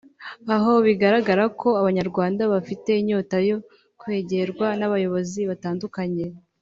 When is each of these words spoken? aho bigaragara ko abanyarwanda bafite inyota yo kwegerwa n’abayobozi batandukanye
aho 0.55 0.71
bigaragara 0.85 1.43
ko 1.59 1.67
abanyarwanda 1.81 2.41
bafite 2.53 2.89
inyota 3.01 3.35
yo 3.49 3.57
kwegerwa 3.99 4.67
n’abayobozi 4.79 5.39
batandukanye 5.49 6.25